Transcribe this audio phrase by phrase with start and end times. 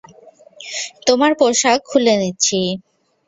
[1.07, 2.59] তোমার পোশাক খুলে নিচ্ছি।